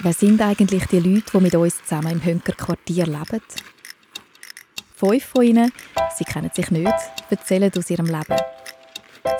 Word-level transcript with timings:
Wer 0.00 0.12
sind 0.12 0.42
eigentlich 0.42 0.86
die 0.86 1.00
Leute, 1.00 1.30
die 1.32 1.40
mit 1.40 1.54
uns 1.54 1.82
zusammen 1.82 2.12
im 2.12 2.24
Hönker-Quartier 2.24 3.06
leben? 3.06 3.40
Fünf 4.94 5.24
von 5.24 5.42
ihnen, 5.42 5.72
sie 6.16 6.24
kennen 6.24 6.50
sich 6.52 6.70
nicht, 6.70 6.92
erzählen 7.30 7.72
aus 7.76 7.88
ihrem 7.88 8.06
Leben. 8.06 8.36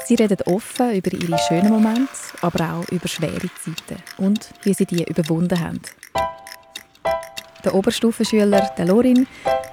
Sie 0.06 0.14
reden 0.14 0.38
offen 0.46 0.95
über 0.95 1.12
ihre 1.12 1.38
schönen 1.46 1.69
Momente, 1.69 2.08
aber 2.40 2.72
auch 2.72 2.88
über 2.90 3.06
schwere 3.06 3.50
Zeiten 3.62 4.03
und 4.16 4.50
wie 4.62 4.72
sie 4.72 4.87
die 4.87 5.04
überwunden 5.04 5.61
haben. 5.61 5.80
Der 7.62 7.75
Oberstufenschüler 7.75 8.70
der 8.79 8.86
Lorin, 8.86 9.27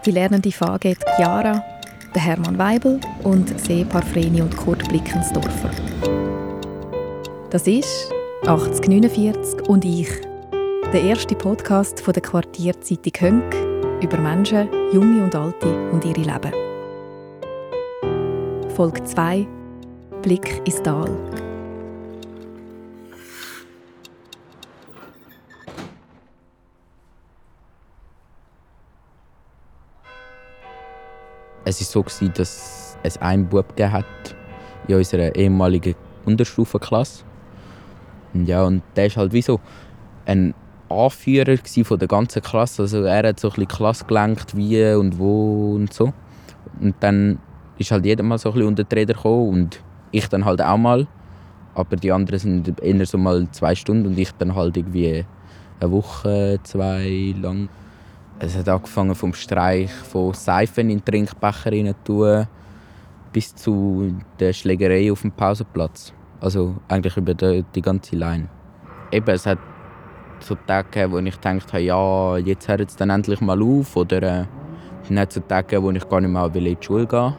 die 0.05 0.11
lernende 0.11 0.52
Faget 0.52 1.00
Chiara, 1.15 1.63
der 2.13 2.21
Hermann 2.21 2.57
Weibel 2.57 3.00
und 3.23 3.57
See 3.59 3.86
Parfreni 3.86 4.41
und 4.41 4.55
Kurt 4.57 4.88
Blickensdorfer. 4.89 5.71
Das 7.50 7.68
ist 7.68 8.11
8049 8.45 9.61
und 9.70 9.86
ich, 9.86 10.09
der 10.94 11.02
erste 11.02 11.34
Podcast 11.34 11.99
von 12.02 12.13
der 12.13 12.22
Quartierzeitung 12.22 13.13
Hönk 13.20 13.55
über 14.04 14.16
Menschen, 14.20 14.70
Junge 14.94 15.23
und 15.23 15.34
Alte 15.34 15.90
und 15.90 16.05
ihre 16.05 16.22
Leben. 16.22 16.54
Folge 18.76 19.03
2 19.03 19.48
Blick 20.22 20.62
ins 20.67 20.84
Tal. 20.84 21.09
Es 31.66 31.95
war 31.95 32.03
so, 32.08 32.28
dass 32.28 33.00
es 33.02 33.17
einen 33.17 33.50
Bub 33.50 33.73
hat 33.81 34.05
in 34.88 34.95
unserer 34.95 35.36
ehemaligen 35.36 35.95
Unterstufenklasse. 36.23 37.23
Ja, 38.36 38.64
und 38.64 38.84
der 38.95 39.08
ist 39.08 39.17
halt 39.17 39.34
wie 39.34 39.41
so 39.41 39.59
ein 40.28 40.53
Anführer 40.90 41.58
von 41.84 42.00
der 42.00 42.08
ganzen 42.08 42.42
Klasse. 42.42 42.84
Also 42.84 43.04
er 43.04 43.28
hat 43.28 43.40
so 43.40 43.48
ein 43.48 43.52
bisschen 43.52 43.67
die 43.67 43.76
Klasse 43.76 44.06
gelenkt, 44.06 44.56
wie 44.56 44.94
und 44.94 45.17
wo 45.17 45.75
und 45.75 45.94
so. 45.94 46.14
Und 46.80 46.95
dann 47.00 47.40
ist 47.78 47.92
halt 47.92 48.06
jeder 48.06 48.23
mal 48.23 48.38
so 48.38 48.50
ein 48.50 48.53
bisschen 48.53 48.67
unter 48.67 48.84
die 48.84 48.95
Räder 48.95 49.14
gekommen 49.14 49.50
und 49.50 49.84
ich 50.12 50.28
dann 50.28 50.45
halt 50.45 50.62
auch 50.62 50.78
mal. 50.78 51.08
Aber 51.75 51.95
die 51.95 52.12
anderen 52.12 52.40
sind 52.40 52.80
eher 52.81 53.06
so 53.06 53.17
mal 53.17 53.48
zwei 53.52 53.73
Stunden 53.75 54.08
und 54.08 54.17
ich 54.17 54.31
dann 54.38 54.56
halt 54.56 54.78
irgendwie 54.78 55.25
eine 55.80 55.92
Woche, 55.92 56.59
zwei 56.64 57.34
lang. 57.42 57.70
Es 58.40 58.56
hat 58.56 58.70
angefangen 58.70 59.16
vom 59.16 59.34
Streich 59.34 59.92
von 59.92 60.34
Seifen 60.34 60.90
in 60.90 61.03
Trinkbecher 61.03 61.72
rein 61.72 61.95
tun 62.03 62.47
bis 63.31 63.56
zu 63.56 64.16
der 64.40 64.53
Schlägerei 64.53 65.12
auf 65.12 65.22
dem 65.22 65.31
Pausenplatz. 65.31 66.14
Also 66.40 66.75
eigentlich 66.88 67.18
über 67.18 67.34
die, 67.34 67.66
die 67.73 67.81
ganze 67.81 68.16
Line. 68.16 68.47
Eben, 69.12 69.30
es 69.30 69.45
hat 69.45 69.58
so 70.44 70.55
Tage 70.67 71.11
wo 71.11 71.17
ich 71.19 71.36
gedacht 71.36 71.73
habe, 71.73 71.83
ja, 71.83 72.38
jetzt 72.38 72.67
hört 72.67 72.81
es 72.81 72.95
dann 72.95 73.09
endlich 73.09 73.41
mal 73.41 73.61
auf. 73.61 73.95
Oder 73.95 74.17
äh, 74.17 74.45
dann 75.08 75.19
hat 75.19 75.30
es 75.30 75.35
so 75.35 75.41
Tage 75.41 75.81
wo 75.81 75.91
ich 75.91 76.08
gar 76.09 76.22
nicht 76.22 76.30
mehr 76.30 76.45
in 76.45 76.63
die 76.63 76.77
Schule 76.80 77.08
gehen 77.08 77.33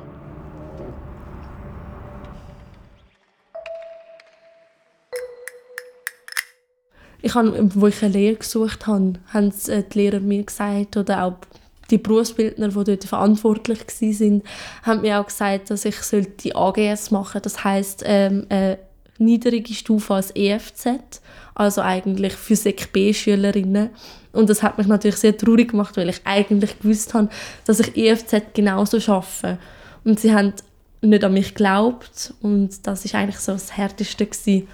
ich 7.24 7.34
habe, 7.34 7.70
wo 7.74 7.86
ich 7.86 8.02
eine 8.02 8.12
Lehre 8.12 8.36
gesucht 8.36 8.86
habe, 8.86 9.14
haben 9.33 9.52
äh, 9.68 9.83
die 9.83 9.98
Lehrer 9.98 10.20
mir 10.20 10.42
gesagt, 10.42 10.96
oder 10.96 11.24
auch 11.24 11.34
die 11.91 11.96
Berufsbildner, 11.98 12.68
die 12.68 12.84
dort 12.84 13.05
verantwortlich 13.05 13.80
waren, 13.89 14.42
haben 14.83 15.00
mir 15.00 15.20
auch 15.20 15.27
gesagt, 15.27 15.70
dass 15.70 15.86
ich 15.86 15.96
die 16.41 16.55
AGS 16.55 17.11
machen 17.11 17.33
sollte. 17.33 17.41
Das 17.41 17.64
heisst, 17.64 18.02
ähm, 18.05 18.46
eine 18.50 18.78
niedrige 19.19 19.75
Stufe 19.75 20.15
als 20.15 20.34
EFZ, 20.34 20.89
also 21.55 21.81
eigentlich 21.81 22.34
Physik 22.34 22.93
B-Schülerinnen. 22.93 23.91
Und 24.33 24.51
das 24.51 24.62
hat 24.62 24.79
mich 24.79 24.87
natürlich 24.87 25.17
sehr 25.17 25.37
traurig 25.37 25.70
gemacht, 25.70 25.97
weil 25.97 26.09
ich 26.09 26.20
eigentlich 26.25 26.79
gewusst 26.81 27.15
habe, 27.15 27.29
dass 27.65 27.81
ich 27.81 27.97
EFZ 27.97 28.55
genauso 28.55 28.98
schaffe. 28.98 29.59
Und 30.05 30.20
sie 30.20 30.35
haben 30.35 30.53
nicht 31.01 31.24
an 31.24 31.33
mich 31.33 31.48
geglaubt 31.55 32.35
und 32.41 32.86
das 32.86 33.05
ist 33.05 33.14
eigentlich 33.14 33.39
so 33.39 33.53
das 33.53 33.77
Härteste 33.77 34.27
gewesen. 34.27 34.69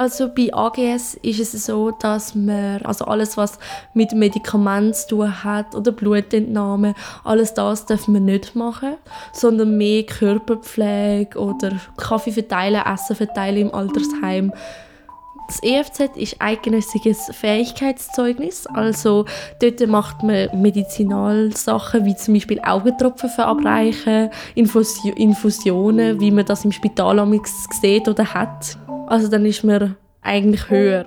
Also 0.00 0.30
bei 0.34 0.48
AGS 0.50 1.18
ist 1.20 1.40
es 1.40 1.66
so, 1.66 1.90
dass 1.90 2.34
man 2.34 2.80
also 2.84 3.04
alles, 3.04 3.36
was 3.36 3.58
mit 3.92 4.12
Medikamenten 4.14 4.94
zu 4.94 5.08
tun 5.08 5.44
hat 5.44 5.74
oder 5.74 5.92
Blutentnahme, 5.92 6.94
alles 7.22 7.52
das 7.52 7.84
darf 7.84 8.08
man 8.08 8.24
nicht 8.24 8.56
machen, 8.56 8.94
sondern 9.34 9.76
mehr 9.76 10.04
Körperpflege 10.04 11.38
oder 11.38 11.72
Kaffee 11.98 12.32
verteilen, 12.32 12.82
Essen 12.82 13.14
verteilen 13.14 13.68
im 13.68 13.74
Altersheim. 13.74 14.54
Das 15.48 15.62
EFZ 15.62 16.16
ist 16.16 16.36
eidgenössisches 16.38 17.28
Fähigkeitszeugnis, 17.32 18.66
also 18.68 19.26
dort 19.60 19.86
macht 19.86 20.22
man 20.22 20.48
Medizinalsachen 20.62 22.06
wie 22.06 22.16
zum 22.16 22.32
Beispiel 22.32 22.60
Augentropfen 22.60 23.28
verabreichen, 23.28 24.30
Infusionen, 24.54 26.20
wie 26.20 26.30
man 26.30 26.46
das 26.46 26.64
im 26.64 26.72
Spital 26.72 27.18
sieht 27.82 28.08
oder 28.08 28.32
hat. 28.32 28.78
Also 29.10 29.26
dann 29.26 29.44
ist 29.44 29.64
man 29.64 29.96
eigentlich 30.22 30.70
höher. 30.70 31.04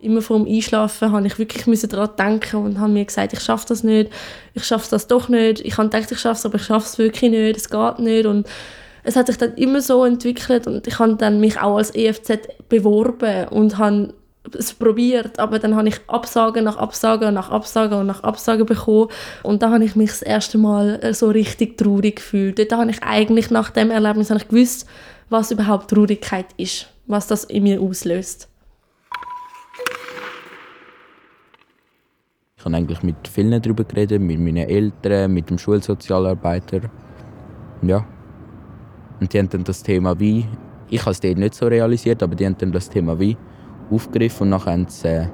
Immer 0.00 0.22
vor 0.22 0.38
dem 0.38 0.46
Einschlafen 0.46 1.12
habe 1.12 1.26
ich 1.26 1.38
wirklich 1.38 1.64
daran 1.82 2.16
denken 2.18 2.64
und 2.64 2.80
habe 2.80 2.90
mir 2.90 3.04
gesagt, 3.04 3.34
ich 3.34 3.40
schaffe 3.40 3.66
das 3.68 3.84
nicht, 3.84 4.10
ich 4.54 4.64
schaffe 4.64 4.88
das 4.90 5.06
doch 5.06 5.28
nicht. 5.28 5.60
Ich 5.60 5.76
habe 5.76 5.90
gedacht, 5.90 6.10
ich 6.10 6.18
schaffe 6.18 6.38
es, 6.38 6.46
aber 6.46 6.54
ich 6.54 6.64
schaffe 6.64 6.86
es 6.86 6.96
wirklich 6.96 7.30
nicht, 7.30 7.58
es 7.58 7.68
geht 7.68 7.98
nicht. 7.98 8.24
Und 8.24 8.48
es 9.02 9.16
hat 9.16 9.26
sich 9.26 9.36
dann 9.36 9.54
immer 9.56 9.82
so 9.82 10.02
entwickelt 10.02 10.66
und 10.66 10.86
ich 10.86 10.98
habe 10.98 11.16
dann 11.16 11.40
mich 11.40 11.60
auch 11.60 11.76
als 11.76 11.94
EFZ 11.94 12.48
beworben 12.70 13.48
und 13.48 13.76
habe 13.76 14.14
es 14.58 14.72
probiert, 14.72 15.38
aber 15.38 15.58
dann 15.58 15.76
habe 15.76 15.88
ich 15.88 16.00
Absagen 16.06 16.64
nach 16.64 16.78
Absagen 16.78 17.34
nach 17.34 17.50
Absagen 17.50 17.98
und 17.98 18.06
nach 18.06 18.22
Absagen 18.22 18.64
bekommen 18.64 19.08
und 19.42 19.62
da 19.62 19.70
habe 19.70 19.84
ich 19.84 19.94
mich 19.94 20.08
das 20.08 20.22
erste 20.22 20.56
Mal 20.56 21.12
so 21.12 21.28
richtig 21.28 21.76
traurig 21.76 22.16
gefühlt. 22.16 22.58
Dort 22.58 22.72
habe 22.72 22.90
ich 22.90 23.02
eigentlich 23.02 23.50
nach 23.50 23.68
dem 23.68 23.90
Erlebnis 23.90 24.30
ich 24.30 24.48
gewusst, 24.48 24.86
was 25.30 25.52
überhaupt 25.52 25.88
Traurigkeit 25.88 26.46
ist, 26.56 26.92
was 27.06 27.28
das 27.28 27.44
in 27.44 27.62
mir 27.62 27.80
auslöst. 27.80 28.48
Ich 32.58 32.64
habe 32.64 32.76
eigentlich 32.76 33.02
mit 33.02 33.26
vielen 33.26 33.62
darüber 33.62 33.84
geredet, 33.84 34.20
mit 34.20 34.38
meinen 34.38 34.68
Eltern, 34.68 35.32
mit 35.32 35.48
dem 35.48 35.56
Schulsozialarbeiter. 35.56 36.90
Ja. 37.80 38.04
Und 39.18 39.32
die 39.32 39.38
haben 39.38 39.48
dann 39.48 39.64
das 39.64 39.82
Thema 39.82 40.18
wie, 40.20 40.44
ich 40.90 41.00
habe 41.00 41.12
es 41.12 41.20
dort 41.20 41.38
nicht 41.38 41.54
so 41.54 41.66
realisiert, 41.68 42.22
aber 42.22 42.34
die 42.34 42.44
haben 42.44 42.58
dann 42.58 42.72
das 42.72 42.90
Thema 42.90 43.18
wie 43.18 43.36
aufgegriffen 43.90 44.44
und 44.44 44.50
nachher 44.50 44.72
haben 44.72 44.86
sie, 44.88 45.08
äh, 45.08 45.28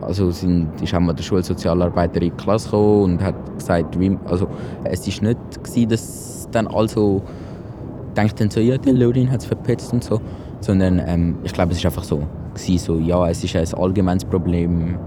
also 0.00 0.30
sind, 0.30 0.80
ist 0.82 0.94
auch 0.94 1.00
mal 1.00 1.12
der 1.12 1.22
Schulsozialarbeiter 1.22 2.22
in 2.22 2.30
die 2.30 2.42
Klasse 2.42 2.70
gekommen 2.70 3.02
und 3.02 3.22
hat 3.22 3.58
gesagt, 3.58 3.98
wie, 4.00 4.18
also 4.24 4.48
es 4.84 5.06
war 5.06 5.28
nicht 5.28 5.64
gewesen, 5.64 5.88
dass 5.90 6.48
dann 6.50 6.66
also 6.66 7.22
denkt 8.18 8.40
dann 8.40 8.50
so, 8.50 8.60
ja, 8.60 8.76
die 8.76 8.90
Lorin 8.90 9.30
hat 9.30 9.40
es 9.40 9.46
verpetzt 9.46 9.92
und 9.92 10.02
so. 10.02 10.20
Sondern 10.60 11.00
ähm, 11.06 11.36
ich 11.44 11.52
glaube, 11.52 11.72
es 11.72 11.78
ist 11.78 11.86
einfach 11.86 12.04
so, 12.04 12.22
gewesen, 12.54 12.78
so, 12.78 12.98
ja, 12.98 13.28
es 13.28 13.44
ist 13.44 13.54
ein 13.54 13.80
allgemeines 13.80 14.24
Problem 14.24 14.98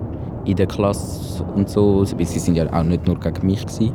in 0.46 0.56
der 0.56 0.68
Klasse 0.68 1.44
und 1.56 1.70
so. 1.70 2.06
Sie 2.06 2.16
sind 2.26 2.56
ja 2.56 2.72
auch 2.72 2.84
nicht 2.84 3.06
nur 3.06 3.20
gegen 3.20 3.46
mich 3.46 3.66
gewesen, 3.66 3.92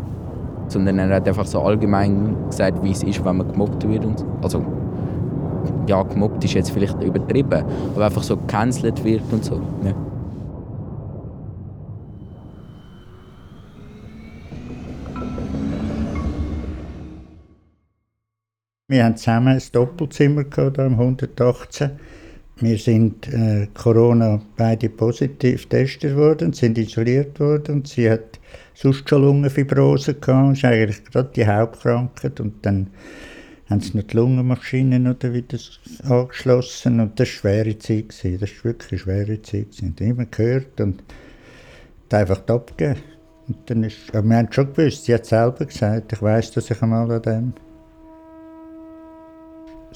sondern 0.68 0.98
er 0.98 1.08
hat 1.16 1.26
einfach 1.26 1.46
so 1.46 1.60
allgemein 1.60 2.36
gesagt, 2.48 2.82
wie 2.84 2.90
es 2.90 3.02
ist, 3.02 3.24
wenn 3.24 3.38
man 3.38 3.50
gemobbt 3.50 3.88
wird 3.88 4.04
und 4.04 4.24
also 4.42 4.62
ja, 5.86 6.02
gemobbt 6.02 6.44
ist 6.44 6.54
jetzt 6.54 6.70
vielleicht 6.70 7.02
übertrieben, 7.02 7.64
aber 7.94 8.04
einfach 8.04 8.22
so 8.22 8.36
gecancelt 8.36 9.02
wird 9.04 9.22
und 9.32 9.44
so. 9.44 9.60
Ja. 9.84 9.92
Wir 18.88 19.02
haben 19.02 19.16
zusammen 19.16 19.48
ein 19.48 19.62
Doppelzimmer 19.72 20.44
gehabt, 20.44 20.78
am 20.78 20.92
118. 20.92 21.90
Wir 22.60 22.78
sind 22.78 23.26
äh, 23.26 23.66
Corona 23.74 24.40
beide 24.56 24.88
positiv 24.88 25.68
getestet 25.68 26.14
worden, 26.14 26.52
sind 26.52 26.78
isoliert 26.78 27.40
worden 27.40 27.78
und 27.78 27.88
sie 27.88 28.08
hat 28.08 28.38
sonst 28.74 29.08
schon 29.08 29.22
Lungenfibrose 29.22 30.14
gehabt. 30.14 30.50
Das 30.52 30.58
ist 30.58 30.64
eigentlich 30.64 31.04
gerade 31.04 31.30
die 31.34 31.44
Hauptkrankheit 31.44 32.38
und 32.38 32.64
dann 32.64 32.86
haben 33.68 33.80
sie 33.80 33.96
noch 33.96 34.04
die 34.04 34.16
Lungenmaschinen 34.16 35.08
oder 35.08 35.34
wieder 35.34 35.58
angeschlossen 36.04 37.00
und 37.00 37.18
das 37.18 37.42
war 37.42 37.50
eine 37.50 37.64
schwere 37.64 37.78
Zeit. 37.80 38.10
Gewesen. 38.10 38.38
Das 38.38 38.50
war 38.50 38.64
wirklich 38.66 38.92
eine 38.92 39.00
schwere 39.00 39.42
Zeit. 39.42 39.66
Sie 39.72 39.86
haben 39.86 39.96
immer 39.98 40.26
gehört 40.26 40.80
und 40.80 41.02
einfach 42.12 42.46
abgegeben. 42.46 43.00
Und 43.48 43.68
dann 43.68 43.82
ist, 43.82 44.14
aber 44.14 44.28
wir 44.28 44.36
haben 44.36 44.52
schon 44.52 44.72
gewusst, 44.72 45.06
sie 45.06 45.14
hat 45.14 45.26
selber 45.26 45.66
gesagt, 45.66 46.12
ich 46.12 46.22
weiß, 46.22 46.52
dass 46.52 46.70
ich 46.70 46.80
einmal 46.80 47.10
an 47.10 47.22
dem 47.22 47.52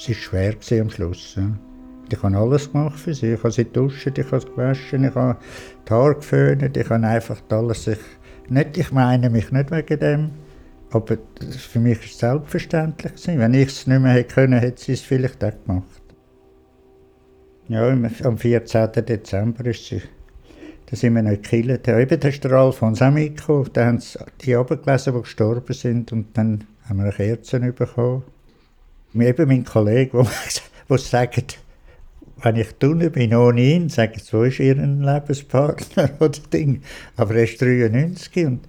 es 0.00 0.08
war 0.08 0.14
schwer 0.14 0.80
am 0.80 0.90
Schluss. 0.90 1.38
Ich 2.10 2.22
habe 2.22 2.36
alles 2.36 2.72
gemacht 2.72 2.98
für 2.98 3.14
sie. 3.14 3.34
Ich 3.34 3.38
habe 3.38 3.52
sie 3.52 3.64
duschen, 3.64 4.14
ich 4.16 4.26
habe 4.26 4.40
sie 4.40 4.46
gewaschen, 4.48 5.04
ich 5.04 5.14
habe 5.14 5.38
die 5.86 5.92
Haare 5.92 6.14
geföhnt, 6.14 6.76
ich 6.76 6.90
habe 6.90 7.06
einfach 7.06 7.40
alles. 7.50 7.86
Ich, 7.86 7.98
nicht, 8.48 8.78
ich 8.78 8.90
meine 8.92 9.30
mich 9.30 9.52
nicht 9.52 9.70
wegen 9.70 10.00
dem, 10.00 10.30
aber 10.90 11.18
für 11.56 11.78
mich 11.78 11.98
war 11.98 12.04
es 12.04 12.18
selbstverständlich. 12.18 13.12
Wenn 13.26 13.54
ich 13.54 13.68
es 13.68 13.86
nicht 13.86 14.00
mehr 14.00 14.12
hätte 14.12 14.34
können, 14.34 14.58
hätte 14.58 14.82
sie 14.82 14.92
es 14.92 15.02
vielleicht 15.02 15.44
auch 15.44 15.52
gemacht. 15.66 16.02
Ja, 17.68 17.88
am 17.88 18.38
14. 18.38 18.90
Dezember 19.06 19.66
ist 19.66 19.86
sie 19.86 20.02
da 20.90 20.96
sind 20.96 21.14
wir 21.14 21.22
noch 21.22 21.30
gekillt. 21.30 21.86
Eben, 21.86 22.18
da 22.18 22.28
ist 22.28 22.42
der 22.42 22.50
Alfons 22.50 23.00
auch 23.00 23.12
mitgekommen. 23.12 23.70
Da 23.72 23.86
haben 23.86 24.00
sie 24.00 24.18
die 24.40 24.54
runtergelesen, 24.54 25.14
die 25.14 25.20
gestorben 25.20 25.72
sind. 25.72 26.10
Und 26.10 26.36
dann 26.36 26.64
haben 26.88 27.04
wir 27.04 27.12
Kerzen 27.12 27.72
bekommen. 27.72 28.24
Eben 29.14 29.48
mein 29.48 29.64
Kollege, 29.64 30.24
der 30.88 30.98
sagt, 30.98 31.58
wenn 32.42 32.56
ich 32.56 32.72
drinnen 32.78 33.12
bin, 33.12 33.34
ohne 33.34 33.60
ihn, 33.60 33.88
sagen 33.88 34.18
sie, 34.18 34.32
wo 34.32 34.42
ist 34.44 34.60
Ihr 34.60 34.76
Lebenspartner 34.76 36.10
oder 36.20 36.38
Ding. 36.52 36.82
Aber 37.16 37.34
er 37.34 37.44
ist 37.44 37.60
93 37.60 38.46
und 38.46 38.68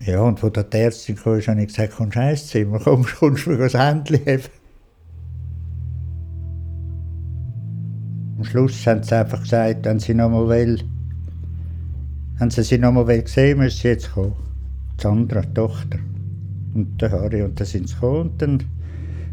ja, 0.00 0.20
und 0.20 0.42
wo 0.42 0.50
der 0.50 0.66
Ärztin 0.70 1.16
kam, 1.16 1.40
habe 1.40 1.60
ich 1.62 1.68
gesagt, 1.68 1.94
komm 1.96 2.10
ins 2.10 2.48
Zimmer, 2.48 2.78
komm, 2.78 3.06
kommst 3.18 3.46
du 3.46 3.50
mir 3.50 3.58
das 3.58 3.74
Händchen 3.74 4.20
haben. 4.26 4.42
Am 8.38 8.44
Schluss 8.44 8.86
haben 8.86 9.02
sie 9.02 9.16
einfach 9.16 9.40
gesagt, 9.40 9.84
wenn 9.84 9.98
sie 10.00 10.12
noch 10.12 10.28
mal 10.28 10.48
will, 10.48 10.82
haben 12.38 12.50
sie 12.50 12.64
sie 12.64 12.78
noch 12.78 12.92
mal 12.92 13.04
gesehen, 13.04 13.58
müssen 13.58 13.80
sie 13.80 13.88
jetzt 13.88 14.12
kommen. 14.12 14.34
Sandra, 15.00 15.40
die 15.40 15.54
Tochter. 15.54 15.98
Und 16.74 17.00
der 17.00 17.12
Harry, 17.12 17.42
und 17.42 17.58
dann 17.58 17.66
sind 17.66 17.88
sie 17.88 17.94
gekommen. 17.94 18.30
Und 18.30 18.42
dann 18.42 18.64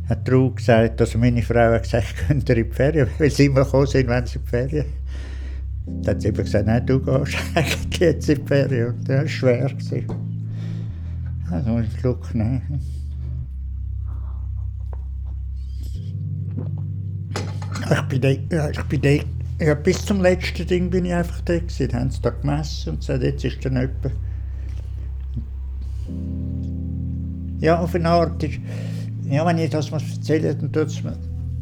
hat 0.10 0.32
Ruh 0.32 0.52
gesagt, 0.52 1.00
also 1.00 1.18
meine 1.18 1.42
Frau 1.42 1.74
hat 1.74 1.84
gesagt, 1.84 2.16
könnt 2.28 2.48
ihr 2.50 2.58
in 2.58 2.70
die 2.70 2.72
Ferien, 2.72 3.08
weil 3.18 3.30
sie 3.32 3.46
immer 3.46 3.64
gekommen 3.64 3.88
sind, 3.88 4.08
wenn 4.08 4.26
sie 4.26 4.38
in 4.38 4.44
die 4.44 4.50
Ferien. 4.50 4.86
Dann 5.86 6.16
hat 6.16 6.22
sie 6.22 6.28
immer 6.30 6.44
gesagt, 6.44 6.68
nein, 6.68 6.86
du 6.86 7.00
gehst 7.00 7.38
eigentlich 7.56 8.00
jetzt 8.00 8.30
in 8.30 8.42
die 8.42 8.48
Ferien. 8.48 8.88
Und 8.90 9.10
das 9.10 9.18
war 9.20 9.28
schwer. 9.28 9.72
Also 11.50 11.70
einen 11.76 11.92
Schluck 12.00 12.34
nehmen. 12.34 12.82
Ich 17.92 18.02
bin, 18.04 18.22
da, 18.22 18.70
ich 18.70 18.84
bin 18.84 19.02
da 19.02 19.10
ja, 19.62 19.76
bis 19.76 20.04
zum 20.04 20.22
letzten 20.22 20.66
Ding 20.66 20.90
bin 20.90 21.06
ich 21.06 21.14
einfach 21.14 21.40
da 21.42 21.60
gewesen. 21.60 21.88
Da 21.90 22.00
haben 22.00 22.10
sie 22.10 22.20
da 22.22 22.32
gemessen 22.32 22.90
und 22.90 23.00
gesagt, 23.00 23.22
jetzt 23.22 23.46
ist 23.46 23.64
dann 23.64 23.76
etwa... 23.76 24.10
Ja, 27.60 27.80
auf 27.80 27.94
eine 27.94 28.10
Art 28.10 28.42
ist... 28.42 28.60
Ja, 29.32 29.46
wenn 29.46 29.58
ich 29.60 29.70
das 29.70 29.90
mal 29.90 30.02
erzähle, 30.02 30.54
dann 30.54 30.74
tut 30.74 30.88
es 30.88 31.02
mir... 31.02 31.18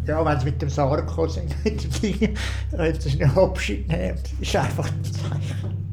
Ja, 0.07 0.25
wenn 0.25 0.39
sie 0.39 0.45
mit 0.45 0.59
dem 0.59 0.69
Sarg 0.69 1.05
kommen 1.05 1.29
sind, 1.29 1.53
mit 1.63 1.83
dem 1.83 2.19
Ding, 2.19 2.35
dann 2.71 2.99
sie 2.99 3.23
einen 3.23 3.37
Abschied 3.37 3.87
nehmen. 3.87 4.17
Ist 4.41 4.55
einfach 4.55 4.89
ein 4.89 5.03
Zeichen. 5.03 5.89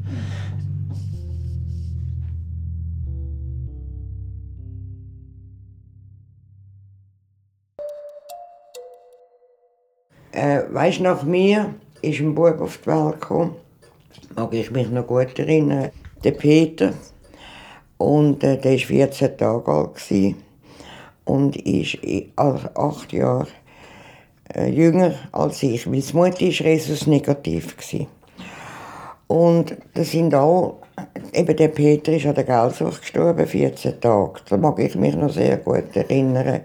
Äh, 10.31 10.63
weißt 10.73 10.97
du, 10.97 11.03
nach 11.03 11.21
mir 11.21 11.75
ist 12.01 12.19
ein 12.19 12.33
Bub 12.33 12.59
auf 12.59 12.79
die 12.79 12.87
Welt 12.87 13.21
gekommen. 13.21 13.55
Mag 14.35 14.51
ich 14.55 14.71
mich 14.71 14.89
noch 14.89 15.05
gut 15.05 15.37
erinnern. 15.37 15.91
Der 16.23 16.31
Peter. 16.31 16.93
Und 17.99 18.43
äh, 18.43 18.57
der 18.57 18.71
war 18.71 18.79
14 18.79 19.37
Tage 19.37 19.71
alt. 19.71 19.93
Gewesen. 19.93 20.46
Und 21.27 21.55
ist 21.57 21.97
acht 22.35 23.13
Jahre 23.13 23.47
äh, 24.55 24.69
jünger 24.69 25.13
als 25.31 25.61
ich. 25.61 25.83
Die 25.83 25.89
Mutter 25.89 26.41
war 26.41 26.65
Resus 26.65 27.05
negativ. 27.05 27.77
Gewesen. 27.77 28.07
Und 29.27 29.75
das 29.93 30.11
sind 30.11 30.33
alle, 30.33 30.73
eben 31.33 31.55
der 31.55 31.67
Peter 31.67 32.13
ist 32.13 32.25
an 32.25 32.35
der 32.35 32.45
Geldsucht 32.45 33.01
gestorben, 33.01 33.45
14 33.45 33.99
Tage. 33.99 34.39
Da 34.49 34.57
mag 34.57 34.79
ich 34.79 34.95
mich 34.95 35.15
noch 35.15 35.31
sehr 35.31 35.57
gut 35.57 35.95
erinnern. 35.95 36.61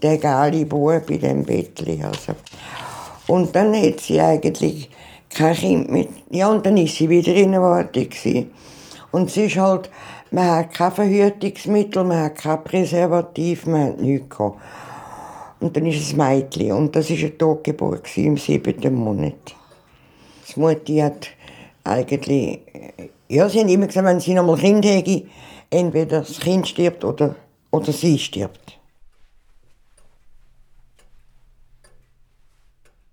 Der 0.00 0.18
geile 0.18 0.64
Bub 0.64 1.10
in 1.10 1.20
dem 1.20 1.44
Bettchen. 1.44 2.04
Also. 2.04 2.34
Und 3.26 3.54
dann 3.54 3.74
hat 3.74 4.00
sie 4.00 4.20
eigentlich 4.20 4.90
kein 5.28 5.54
Kind 5.54 5.90
mit. 5.90 6.08
Ja, 6.30 6.48
und 6.48 6.64
dann 6.64 6.76
ist 6.76 6.96
sie 6.96 7.08
wieder 7.08 7.34
in 7.34 7.52
Erwartung. 7.52 8.08
Und 9.10 9.28
es 9.28 9.36
ist 9.36 9.56
halt, 9.56 9.90
man 10.32 10.50
hat 10.50 10.74
kein 10.74 10.92
Verhütungsmittel, 10.92 12.04
man 12.04 12.24
hat 12.24 12.36
kein 12.36 12.64
Präservativ, 12.64 13.66
man 13.66 13.88
hat 13.88 14.00
nichts 14.00 14.28
gehabt. 14.30 14.58
Und 15.60 15.76
dann 15.76 15.86
ist 15.86 16.00
es 16.00 16.16
Mädchen. 16.16 16.72
Und 16.72 16.96
das 16.96 17.10
war 17.10 17.16
eine 17.16 17.38
Totgeburt 17.38 18.16
im 18.16 18.36
siebten 18.36 18.94
Monat. 18.94 19.54
Die 20.48 20.60
Mutter 20.60 21.04
hat 21.04 21.28
eigentlich, 21.84 22.60
ja, 23.28 23.48
sie 23.48 23.60
haben 23.60 23.68
immer 23.68 23.86
gesagt, 23.86 24.06
wenn 24.06 24.20
sie 24.20 24.34
noch 24.34 24.46
mal 24.46 24.56
Kind 24.56 24.84
hätte, 24.84 25.24
entweder 25.70 26.20
das 26.20 26.40
Kind 26.40 26.66
stirbt 26.66 27.04
oder, 27.04 27.36
oder 27.70 27.92
sie 27.92 28.18
stirbt. 28.18 28.78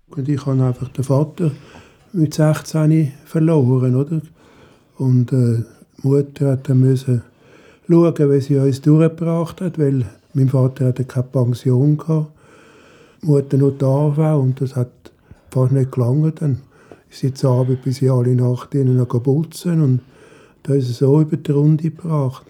Und 0.08 0.28
ich 0.28 0.44
habe 0.44 0.62
einfach 0.62 0.88
den 0.88 1.04
Vater 1.04 1.52
mit 2.12 2.34
16 2.34 3.12
verloren, 3.24 3.94
oder? 3.94 4.20
Und 4.98 5.32
äh, 5.32 5.64
Mutter 6.02 6.52
hat 6.52 6.68
müssen 6.68 7.22
schauen, 7.88 8.30
wie 8.30 8.40
sie 8.40 8.56
uns 8.56 8.80
durchgebracht 8.80 9.60
hat, 9.60 9.78
weil 9.78 10.04
mein 10.34 10.48
Vater 10.48 10.86
hatte 10.86 11.04
keine 11.04 11.24
Pension 11.24 11.98
gehabt. 11.98 12.30
Die 13.22 13.26
Mutter 13.26 13.56
noch 13.56 13.76
da 13.76 14.16
war 14.16 14.40
und 14.40 14.60
das 14.60 14.76
hat 14.76 14.90
fast 15.50 15.72
nicht 15.72 15.92
gelangt. 15.92 16.40
Dann 16.40 16.60
ist 17.10 17.36
zu 17.36 17.48
Abend 17.48 17.82
bis 17.82 17.96
sie 17.96 18.10
alle 18.10 18.34
Nacht 18.34 18.74
ihnen 18.74 18.96
noch 18.96 19.08
putzen 19.08 19.82
und 19.82 20.00
da 20.62 20.74
ist 20.74 20.94
so 20.94 21.20
über 21.20 21.36
die 21.36 21.50
Runde 21.50 21.90
gebracht. 21.90 22.46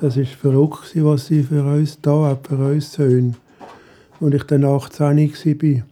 Das 0.00 0.16
ist 0.16 0.32
verrückt, 0.32 0.90
was 0.96 1.26
sie 1.26 1.42
für 1.42 1.62
uns 1.64 2.00
da 2.00 2.30
hat, 2.30 2.46
für 2.48 2.56
uns 2.56 2.92
Söhne. 2.92 3.34
Und 4.20 4.34
ich 4.34 4.44
dann 4.44 4.64
18 4.64 5.00
war, 5.00 5.82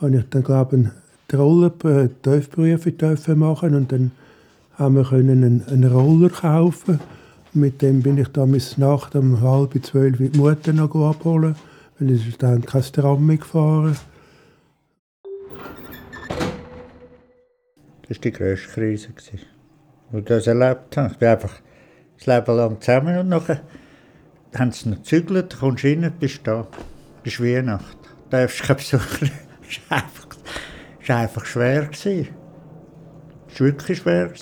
habe 0.00 0.16
ich 0.16 0.24
dann, 0.30 0.42
glaube 0.42 0.76
ich, 0.78 1.38
Roller, 1.38 1.72
äh, 1.84 2.08
TÜV-Prüfung 2.22 3.38
machen 3.38 3.74
und 3.74 3.90
dann 3.90 4.12
haben 4.78 4.96
wir 4.96 5.12
einen, 5.12 5.66
einen 5.66 5.84
Roller 5.84 6.30
kaufen. 6.30 7.00
Mit 7.52 7.82
dem 7.82 8.02
bin 8.02 8.18
ich 8.18 8.28
dann 8.28 8.52
bis 8.52 8.78
Nacht 8.78 9.14
um 9.14 9.40
halb 9.40 9.74
zwölf 9.84 10.18
die 10.18 10.36
Mutter 10.36 10.72
noch 10.72 10.94
abholen, 10.94 11.54
weil 11.98 12.10
ich 12.10 12.36
dann 12.38 12.64
kein 12.64 12.82
Tram 12.82 13.28
gefahren. 13.28 13.96
Das 18.02 18.18
war 18.18 18.22
die 18.22 18.32
grösste 18.32 18.68
Krise, 18.68 19.08
die 20.12 20.18
ich 20.18 20.24
das 20.24 20.46
erlebt 20.46 20.96
habe. 20.96 21.12
Ich 21.12 21.18
bin 21.18 21.28
einfach 21.28 21.60
das 22.16 22.26
Leben 22.26 22.56
lang 22.56 22.80
zusammen 22.80 23.18
und 23.18 23.28
nachher 23.28 23.60
haben 24.54 24.72
sie 24.72 24.90
noch 24.90 24.98
gezügelt, 24.98 25.56
kommst 25.58 25.84
rein, 25.84 26.12
bist 26.18 26.40
da, 26.44 26.66
bist 27.22 27.42
Weihnachten. 27.42 27.98
Du 28.30 28.36
darfst 28.36 28.62
keinen 28.62 28.76
Besuch 28.76 29.00
es 29.68 29.80
war 29.88 29.98
einfach, 29.98 30.28
einfach 31.08 31.44
schwer. 31.44 31.88
Es 33.54 33.60
war 33.60 33.68
wirklich 33.68 33.98
schwer. 33.98 34.32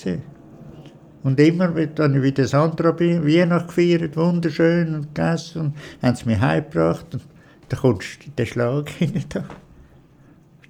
Und 1.22 1.38
immer, 1.38 1.74
wenn 1.74 2.14
ich 2.16 2.22
wieder 2.22 2.46
Sandra 2.46 2.92
bin, 2.92 3.26
Weihnachten 3.26 3.68
gefeiert, 3.68 4.16
wunderschön 4.16 4.94
und 4.94 5.14
gegessen, 5.14 5.60
und 5.60 5.74
haben 6.02 6.16
sie 6.16 6.26
mich 6.26 6.40
heimgebracht. 6.40 7.06
Und 7.12 7.22
dann 7.68 7.98
in 8.24 8.36
den 8.36 8.46
Schlag 8.46 8.88
hinein. 8.88 9.24
Da. 9.28 9.44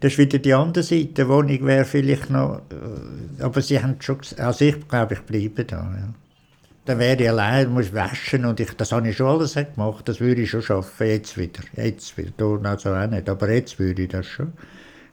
Das 0.00 0.12
ist 0.12 0.18
wieder 0.18 0.40
die 0.40 0.52
andere 0.52 0.82
Seite. 0.82 1.06
Die 1.06 1.28
Wohnung 1.28 1.64
wäre 1.64 1.84
vielleicht 1.84 2.30
noch. 2.30 2.62
Äh, 2.70 3.42
aber 3.42 3.62
sie 3.62 3.80
haben 3.80 3.96
schon 4.00 4.18
gesagt, 4.18 4.40
also 4.40 4.64
ich 4.64 4.88
glaube, 4.88 5.14
ich 5.14 5.20
bleibe 5.20 5.64
da. 5.64 5.76
Ja. 5.76 6.14
Dann 6.84 6.99
wäre 6.99 7.22
ich 7.22 7.28
allein, 7.28 7.72
muss 7.72 7.94
waschen 7.94 8.44
und 8.44 8.58
ich, 8.58 8.72
das 8.72 8.90
habe 8.90 9.08
ich 9.08 9.16
schon 9.16 9.28
alles 9.28 9.54
gemacht, 9.54 10.08
das 10.08 10.18
würde 10.18 10.40
ich 10.40 10.50
schon 10.50 10.62
schaffen, 10.62 11.06
jetzt 11.06 11.38
wieder, 11.38 11.62
jetzt 11.76 12.18
wieder, 12.18 12.32
da 12.37 12.70
also 12.70 12.92
auch 12.92 13.06
nicht, 13.06 13.28
aber 13.28 13.52
jetzt 13.52 13.78
würde 13.78 14.02
ich 14.02 14.08
das 14.08 14.26
schon. 14.26 14.52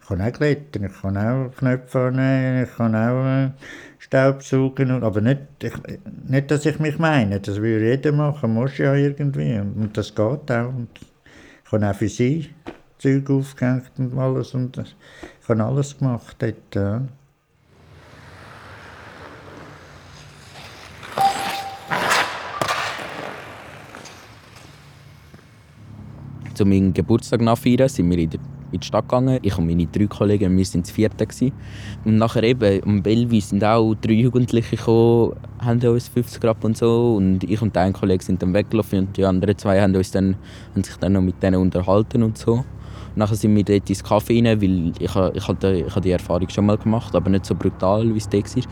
Ich 0.10 0.18
kann 0.18 0.28
auch 0.28 0.34
klettern, 0.34 0.86
ich 0.86 1.02
kann 1.02 1.18
auch 1.18 1.56
Knöpfe 1.56 2.12
nehmen, 2.12 2.64
ich 2.64 2.76
kann 2.76 2.96
auch 2.96 3.26
äh, 3.26 3.52
Staubsaugen, 4.00 5.04
aber 5.04 5.22
nicht, 5.22 5.42
ich, 5.62 5.74
nicht, 6.28 6.50
dass 6.50 6.66
ich 6.66 6.80
mich 6.80 6.98
meine, 6.98 7.40
das 7.40 7.58
würde 7.58 7.92
jeder 7.92 8.12
machen, 8.12 8.56
muss 8.56 8.80
ja 8.80 8.96
irgendwie 8.96 9.60
und, 9.60 9.76
und 9.76 9.96
das 9.96 10.16
geht 10.16 10.52
auch 10.52 10.70
und 10.70 10.90
ich 11.64 11.72
habe 11.72 11.88
auch 11.88 11.94
für 11.94 12.10
sie 12.10 12.50
Zeug 12.98 13.30
aufgehängt 13.30 13.92
und 14.00 14.18
alles 14.18 14.56
und 14.56 14.80
ich 14.80 14.96
habe 15.48 15.64
alles 15.64 15.96
gemacht 15.96 16.38
dort, 16.40 16.74
ja. 16.74 17.04
Zu 26.60 26.66
meinem 26.66 26.94
Geburtstag 26.94 27.40
nachfeiern, 27.40 27.88
sind 27.88 28.10
wir 28.10 28.18
in 28.18 28.30
die, 28.32 28.40
in 28.74 28.82
die 28.82 28.86
Stadt 28.86 29.08
gegangen. 29.08 29.40
Ich 29.42 29.58
und 29.58 29.66
meine 29.66 29.88
drei 29.88 30.08
Kollegen, 30.08 30.58
wir 30.58 30.66
waren 30.66 30.82
das 30.82 30.92
vierte. 30.92 31.26
Gewesen. 31.26 31.54
Und 32.04 32.18
nachher 32.18 32.44
eben, 32.44 32.84
um 32.84 33.02
Bellevue 33.02 33.40
sind 33.40 33.64
auch 33.64 33.96
drei 33.96 34.14
Jugendliche 34.14 34.76
gekommen, 34.76 35.36
haben 35.60 35.82
uns 35.88 36.10
50 36.10 36.42
Grad 36.42 36.64
und 36.66 36.76
so. 36.76 37.16
Und 37.16 37.46
ich 37.46 37.62
und 37.62 37.78
ein 37.78 37.94
Kollege 37.94 38.24
sind 38.24 38.42
dann 38.42 38.54
weggelaufen 38.54 39.00
und 39.00 39.16
die 39.16 39.24
anderen 39.24 39.58
zwei 39.58 39.82
haben, 39.82 39.96
uns 39.96 40.12
dann, 40.12 40.36
haben 40.74 40.84
sich 40.84 40.98
dann 40.98 41.14
noch 41.14 41.22
mit 41.22 41.42
denen 41.42 41.62
unterhalten 41.62 42.24
und 42.24 42.38
so. 42.38 42.56
Und 42.56 42.66
nachher 43.16 43.36
sind 43.36 43.56
wir 43.56 43.64
dort 43.64 43.90
ins 43.90 44.04
Café 44.04 44.46
rein, 44.46 44.62
weil 44.62 44.92
ich, 45.00 45.16
ich, 45.34 45.48
hatte, 45.48 45.86
ich 45.88 45.96
hatte 45.96 46.02
die 46.02 46.12
Erfahrung 46.12 46.50
schon 46.50 46.66
mal 46.66 46.78
gemacht, 46.78 47.16
aber 47.16 47.30
nicht 47.30 47.46
so 47.46 47.56
brutal, 47.56 48.14
wie 48.14 48.18
es 48.18 48.28
dort 48.28 48.54
war. 48.54 48.64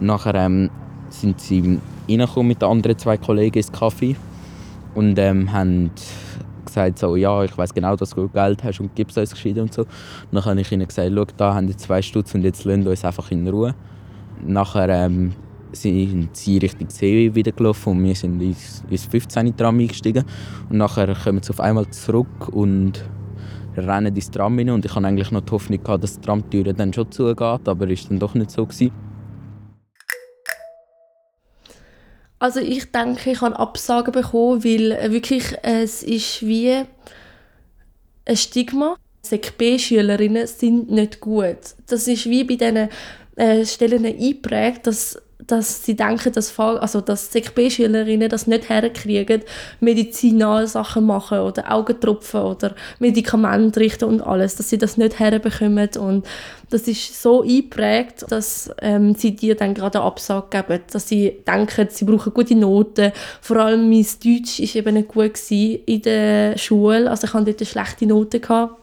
Nachher 0.00 0.34
ähm, 0.34 0.70
sind 1.08 1.40
sie 1.40 1.62
mit 1.62 1.82
den 2.08 2.68
anderen 2.68 2.98
zwei 2.98 3.16
Kollegen 3.16 3.58
ins 3.58 3.72
Café 3.72 4.16
und 4.94 5.18
ähm, 5.18 5.52
haben 5.52 5.90
gesagt, 6.70 6.98
so, 6.98 7.16
ja, 7.16 7.44
ich 7.44 7.56
weiß 7.56 7.74
genau, 7.74 7.96
dass 7.96 8.10
du 8.10 8.28
Geld 8.28 8.64
hast 8.64 8.80
und 8.80 8.94
gibst 8.94 9.18
uns 9.18 9.30
gescheit 9.30 9.58
und 9.58 9.72
so. 9.72 9.86
Dann 10.30 10.44
habe 10.44 10.60
ich 10.60 10.72
ihnen 10.72 10.86
gesagt, 10.86 11.10
schau, 11.14 11.24
da 11.36 11.54
haben 11.54 11.66
die 11.66 11.76
zwei 11.76 12.00
Stutz 12.00 12.34
und 12.34 12.42
jetzt 12.42 12.64
wir 12.64 12.74
uns 12.74 13.04
einfach 13.04 13.30
in 13.30 13.46
Ruhe. 13.48 13.74
Nachher 14.44 14.88
ähm, 14.88 15.32
sind 15.72 16.34
sie 16.36 16.58
Richtung 16.58 16.88
See 16.88 17.34
wieder 17.34 17.52
gelaufen 17.52 17.90
und 17.90 18.04
wir 18.04 18.14
sind 18.14 18.40
ins, 18.40 18.84
ins 18.88 19.04
15. 19.06 19.56
Tram 19.56 19.78
eingestiegen. 19.78 20.24
Und 20.68 20.78
nachher 20.78 21.14
kommen 21.14 21.42
sie 21.42 21.50
auf 21.50 21.60
einmal 21.60 21.88
zurück 21.90 22.48
und 22.50 23.04
rennen 23.76 24.14
ins 24.14 24.30
Tram 24.30 24.58
rein. 24.58 24.70
Und 24.70 24.84
ich 24.84 24.94
hatte 24.94 25.06
eigentlich 25.06 25.30
noch 25.30 25.42
die 25.42 25.52
Hoffnung, 25.52 25.82
gehabt, 25.82 26.02
dass 26.02 26.14
die 26.14 26.20
Tramtüre 26.20 26.74
dann 26.74 26.92
schon 26.92 27.10
zugeht, 27.10 27.68
aber 27.68 27.90
es 27.90 28.02
war 28.02 28.08
dann 28.10 28.18
doch 28.18 28.34
nicht 28.34 28.50
so. 28.50 28.64
Gewesen. 28.64 29.09
Also 32.40 32.58
ich 32.60 32.90
denke, 32.90 33.32
ich 33.32 33.42
habe 33.42 33.58
Absagen 33.58 34.12
bekommen, 34.12 34.64
weil 34.64 34.92
äh, 34.92 35.12
wirklich 35.12 35.44
es 35.62 36.02
ist 36.02 36.40
wie 36.40 36.84
ein 38.24 38.36
Stigma. 38.36 38.96
SECB-Schülerinnen 39.22 40.46
sind 40.46 40.90
nicht 40.90 41.20
gut. 41.20 41.58
Das 41.86 42.08
ist 42.08 42.24
wie 42.24 42.44
bei 42.44 42.56
diesen 42.56 42.88
äh, 43.36 43.66
Stellen 43.66 44.06
eingeprägt, 44.06 44.86
dass 44.86 45.20
dass 45.50 45.84
sie 45.84 45.96
denken, 45.96 46.32
dass, 46.32 46.58
also 46.58 47.00
dass 47.00 47.30
ZKB-Schülerinnen 47.30 48.28
das 48.28 48.46
nicht 48.46 48.68
herkriegen, 48.68 49.42
Medizinalsachen 49.80 51.04
machen 51.04 51.40
oder 51.40 51.72
Augentropfen 51.72 52.40
oder 52.40 52.74
Medikamente 52.98 53.80
richten 53.80 54.04
und 54.04 54.20
alles, 54.20 54.56
dass 54.56 54.70
sie 54.70 54.78
das 54.78 54.96
nicht 54.96 55.18
herbekommen 55.18 55.88
und 55.98 56.26
das 56.70 56.86
ist 56.86 57.20
so 57.20 57.42
eingeprägt, 57.42 58.26
dass 58.28 58.70
ähm, 58.80 59.14
sie 59.16 59.34
dir 59.34 59.56
dann 59.56 59.74
gerade 59.74 59.98
eine 59.98 60.06
Absage 60.06 60.46
geben, 60.50 60.80
dass 60.92 61.08
sie 61.08 61.38
denken, 61.46 61.88
sie 61.90 62.04
brauchen 62.04 62.32
gute 62.32 62.54
Noten. 62.54 63.12
Vor 63.40 63.56
allem 63.56 63.90
mein 63.90 64.06
Deutsch 64.24 64.60
war 64.60 64.76
eben 64.76 64.94
nicht 64.94 65.08
gut 65.08 65.50
in 65.50 66.02
der 66.02 66.56
Schule, 66.56 67.10
also 67.10 67.26
ich 67.26 67.34
hatte 67.34 67.46
dort 67.46 67.60
eine 67.60 67.66
schlechte 67.66 68.06
Note. 68.06 68.38
Gehabt 68.38 68.76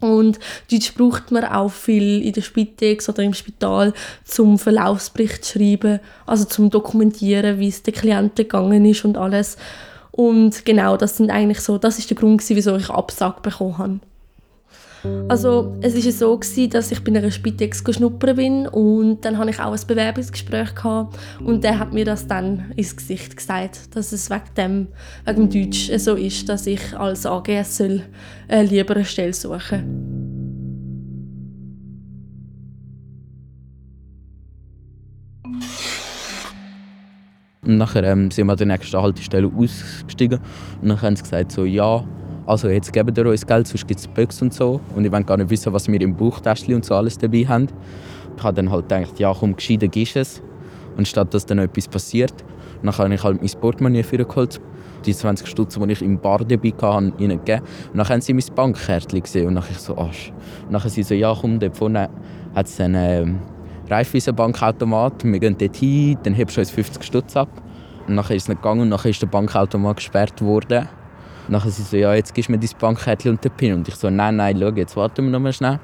und 0.00 0.38
Deutsch 0.70 0.94
braucht 0.94 1.30
man 1.32 1.44
auch 1.44 1.70
viel 1.70 2.24
in 2.24 2.32
der 2.32 2.42
Spitex 2.42 3.08
oder 3.08 3.22
im 3.22 3.34
Spital, 3.34 3.92
zum 4.24 4.58
Verlaufsbericht 4.58 5.44
zu 5.44 5.58
schreiben, 5.58 6.00
also 6.26 6.44
zum 6.44 6.70
dokumentieren, 6.70 7.58
wie 7.58 7.68
es 7.68 7.82
den 7.82 7.94
Klienten 7.94 8.44
gegangen 8.44 8.84
ist 8.84 9.04
und 9.04 9.16
alles. 9.16 9.56
Und 10.12 10.64
genau, 10.64 10.96
das 10.96 11.16
sind 11.16 11.30
eigentlich 11.30 11.60
so, 11.60 11.78
das 11.78 11.98
ist 11.98 12.10
der 12.10 12.16
Grund, 12.16 12.42
wieso 12.48 12.76
ich 12.76 12.90
Absage 12.90 13.40
bekommen 13.40 13.78
habe. 13.78 14.00
Also 15.28 15.76
es 15.80 15.94
war 15.94 16.12
so 16.12 16.38
gewesen, 16.38 16.70
dass 16.70 16.90
ich 16.90 17.02
bei 17.04 17.14
einer 17.14 17.30
Spitex 17.30 17.84
geschnuppert 17.84 18.36
bin 18.36 18.66
und 18.66 19.24
dann 19.24 19.38
hatte 19.38 19.50
ich 19.50 19.60
auch 19.60 19.72
ein 19.72 19.86
Bewerbungsgespräch 19.86 20.74
gehabt 20.74 21.16
und 21.44 21.62
der 21.62 21.78
hat 21.78 21.92
mir 21.92 22.04
das 22.04 22.26
dann 22.26 22.72
ins 22.74 22.96
Gesicht 22.96 23.36
gesagt, 23.36 23.94
dass 23.94 24.12
es 24.12 24.28
wegen 24.30 24.42
dem, 24.56 24.88
wegen 25.24 25.50
dem 25.50 25.64
Deutsch 25.64 25.90
so 25.98 26.14
ist, 26.14 26.48
dass 26.48 26.66
ich 26.66 26.98
als 26.98 27.26
AGS 27.26 27.76
soll, 27.76 28.02
äh, 28.48 28.62
lieber 28.62 28.96
eine 28.96 29.04
Stelle 29.04 29.32
suchen. 29.32 30.18
Nachher 37.62 38.02
ähm, 38.04 38.30
sind 38.30 38.46
wir 38.46 38.52
an 38.52 38.58
der 38.58 38.66
nächsten 38.66 39.00
Haltestelle 39.00 39.50
ausgestiegen 39.54 40.40
und 40.80 40.88
dann 40.88 41.02
haben 41.02 41.16
sie 41.16 41.22
gesagt 41.22 41.52
so, 41.52 41.66
ja, 41.66 42.02
also 42.48 42.70
jetzt 42.70 42.94
geben 42.94 43.14
wir 43.14 43.26
uns 43.26 43.46
Geld, 43.46 43.66
sonst 43.66 43.86
gibt 43.86 44.00
es 44.00 44.08
Böcks 44.08 44.40
und 44.40 44.54
so. 44.54 44.80
Und 44.96 45.04
ich 45.04 45.12
will 45.12 45.22
gar 45.24 45.36
nicht 45.36 45.50
wissen, 45.50 45.70
was 45.74 45.86
wir 45.86 46.00
im 46.00 46.16
Bauchtäschchen 46.16 46.74
und 46.74 46.84
so 46.84 46.94
alles 46.94 47.18
dabei 47.18 47.44
haben. 47.46 47.68
Ich 48.38 48.42
habe 48.42 48.54
dann 48.54 48.70
halt 48.70 48.88
gedacht, 48.88 49.20
ja 49.20 49.34
komm, 49.38 49.54
gescheiter 49.54 49.86
gibst 49.86 50.16
es. 50.16 50.42
Und 50.96 51.06
statt 51.06 51.34
dass 51.34 51.44
dann 51.44 51.58
etwas 51.58 51.86
passiert, 51.88 52.32
dann 52.82 52.96
habe 52.96 53.14
ich 53.14 53.22
halt 53.22 53.42
mein 53.42 53.60
Portemonnaie 53.60 54.02
geholt. 54.02 54.62
Die 55.04 55.14
20 55.14 55.46
Stutz, 55.46 55.78
die 55.78 55.92
ich 55.92 56.00
im 56.00 56.18
Bar 56.18 56.38
dabei 56.38 56.72
hatte, 56.80 57.12
ihnen 57.18 57.38
gegeben. 57.38 57.64
Und 57.92 57.98
dann 57.98 58.08
haben 58.08 58.20
sie 58.22 58.32
mein 58.32 58.44
Bankkärtchen 58.54 59.22
gesehen 59.22 59.48
und 59.48 59.56
dann 59.56 59.64
ich 59.70 59.78
so, 59.78 59.98
Asch. 59.98 60.32
Und 60.66 60.72
dann 60.72 60.88
sie 60.88 61.02
so, 61.02 61.14
ja 61.14 61.36
komm, 61.38 61.60
dort 61.60 61.76
vorne 61.76 62.08
hat 62.54 62.66
es 62.66 62.80
einen 62.80 62.94
ähm, 62.94 63.38
Raiffeisen-Bankautomat. 63.90 65.22
Wir 65.22 65.38
gehen 65.38 65.56
dort 65.58 65.76
hin, 65.76 66.16
dann 66.22 66.32
hebst 66.32 66.56
du 66.56 66.62
uns 66.62 66.70
50 66.70 67.02
Stutz 67.02 67.36
ab. 67.36 67.50
Und 68.06 68.16
dann 68.16 68.24
ist 68.24 68.30
es 68.30 68.48
nicht 68.48 68.62
gegangen 68.62 68.80
und 68.80 68.90
dann 68.90 69.00
ist 69.04 69.20
der 69.20 69.26
Bankautomat 69.26 69.96
gesperrt 69.96 70.40
worden. 70.40 70.88
Dann 71.48 71.60
sie 71.70 71.82
so, 71.82 71.96
ja, 71.96 72.14
jetzt 72.14 72.34
gibst 72.34 72.48
du 72.48 72.52
mir 72.52 72.58
dein 72.58 72.70
Bankkärtchen 72.78 73.32
und 73.32 73.44
den 73.44 73.52
PIN. 73.52 73.74
Und 73.74 73.88
ich 73.88 73.94
so, 73.94 74.10
nein, 74.10 74.36
nein, 74.36 74.56
schau, 74.58 74.68
jetzt 74.70 74.96
warten 74.96 75.24
wir 75.24 75.30
noch 75.30 75.40
mal 75.40 75.52
schnell. 75.52 75.80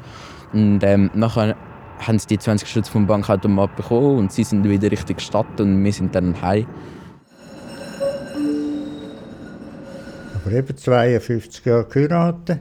Und 0.52 0.85
ähm, 0.85 1.11
nachher 1.14 1.56
haben 1.99 2.18
sie 2.18 2.26
die 2.26 2.38
20 2.38 2.68
Stutz 2.68 2.88
vom 2.88 3.06
Bankautomat 3.06 3.76
bekommen 3.76 4.18
und 4.18 4.33
sie 4.33 4.44
sind 4.44 4.68
wieder 4.68 4.90
Richtung 4.90 5.18
Stadt 5.18 5.61
und 5.61 5.83
wir 5.83 5.92
sind 5.92 6.14
dann 6.14 6.40
heim. 6.42 6.66
Aber 10.35 10.52
eben 10.52 10.76
52 10.76 11.64
Jahre 11.64 11.85
geheiratet. 11.87 12.61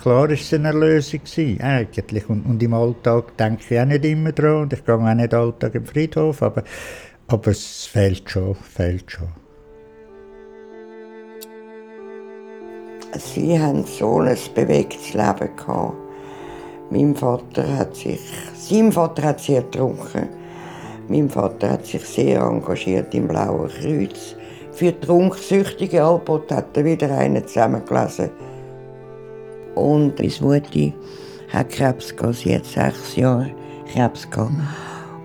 Klar 0.00 0.28
war 0.28 0.30
es 0.30 0.52
eine 0.52 0.68
Erlösung, 0.68 1.20
eigentlich. 1.60 2.28
Und, 2.28 2.44
und, 2.44 2.62
im 2.62 2.74
Alltag 2.74 3.36
denke 3.38 3.62
ich 3.68 3.80
auch 3.80 3.86
nicht 3.86 4.04
immer 4.04 4.32
daran. 4.32 4.62
Und 4.62 4.72
ich 4.72 4.84
gehe 4.84 4.94
auch 4.94 5.14
nicht 5.14 5.34
Alltag 5.34 5.74
im 5.74 5.86
Friedhof. 5.86 6.42
Aber, 6.42 6.62
aber 7.26 7.50
es 7.50 7.86
fehlt 7.86 8.30
schon, 8.30 8.54
fehlt 8.54 9.10
schon. 9.10 9.45
Sie 13.12 13.58
haben 13.58 13.84
so 13.84 14.18
ein 14.20 14.36
bewegtes 14.54 15.14
Leben 15.14 15.56
gehabt. 15.56 15.94
Mein 16.90 17.14
Vater 17.14 17.76
hat 17.76 17.96
sich, 17.96 18.20
sein 18.54 18.92
Vater 18.92 19.22
hat 19.22 19.40
sehr 19.40 19.58
ertrunken. 19.58 20.28
Mein 21.08 21.30
Vater 21.30 21.70
hat 21.70 21.86
sich 21.86 22.04
sehr 22.04 22.40
engagiert 22.40 23.14
im 23.14 23.28
Blauen 23.28 23.68
Kreuz. 23.68 24.36
Für 24.72 24.98
Trunksüchtige 25.00 26.04
Albot 26.04 26.50
hat 26.50 26.76
er 26.76 26.84
wieder 26.84 27.10
einen 27.16 27.46
zusammengelesen. 27.46 28.30
Und 29.74 30.18
meine 30.18 30.32
Mutter 30.40 30.92
hat 31.52 31.70
Krebs 31.70 32.14
gehabt, 32.14 32.36
sie 32.36 32.54
hat 32.54 32.64
sechs 32.64 33.16
Jahre 33.16 33.50
Krebs 33.92 34.28
gehabt. 34.30 34.52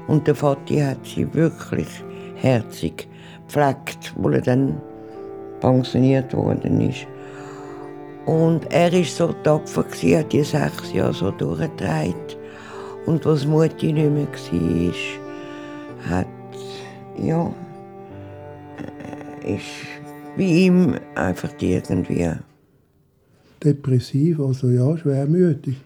Und 0.07 0.27
der 0.27 0.35
Vater 0.35 0.88
hat 0.88 1.05
sie 1.05 1.31
wirklich 1.33 1.88
herzig 2.35 3.07
gepflegt, 3.47 4.13
wo 4.17 4.29
er 4.29 4.41
dann 4.41 4.81
pensioniert 5.59 6.33
worden 6.33 6.81
ist. 6.89 7.05
Und 8.25 8.71
er 8.71 8.91
war 8.91 9.03
so 9.03 9.33
tapfer, 9.43 9.83
hat 9.83 10.31
die 10.31 10.43
sechs 10.43 10.93
Jahre 10.93 11.13
so 11.13 11.31
durchgetragen. 11.31 12.13
Und 13.05 13.25
was 13.25 13.45
Mutti 13.45 13.93
nicht 13.93 14.11
mehr 14.11 14.27
war, 14.27 16.19
hat, 16.19 16.27
ja, 17.17 17.53
äh, 19.43 19.55
ist 19.55 19.65
wie 20.37 20.65
ihm 20.65 20.95
einfach 21.15 21.51
irgendwie. 21.59 22.31
Depressiv, 23.63 24.39
also 24.39 24.69
ja, 24.69 24.97
schwermütig. 24.97 25.77